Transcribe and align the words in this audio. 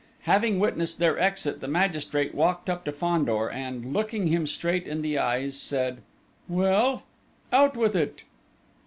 Having 0.23 0.57
witnessed 0.59 0.97
their 0.97 1.19
exit, 1.19 1.59
the 1.61 1.67
magistrate 1.67 2.33
walked 2.33 2.71
up 2.71 2.85
to 2.85 2.91
Fandor, 2.91 3.47
and 3.51 3.93
looking 3.93 4.25
him 4.29 4.47
straight 4.47 4.87
in 4.87 5.03
the 5.03 5.19
eyes 5.19 5.55
said: 5.55 5.99
"Well!... 6.49 7.03
Out 7.53 7.77
with 7.77 7.95
it!" 7.95 8.23